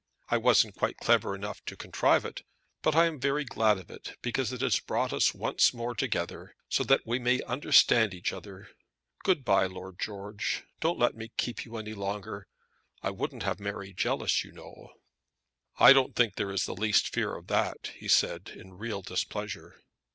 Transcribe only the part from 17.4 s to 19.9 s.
that," he said in real displeasure.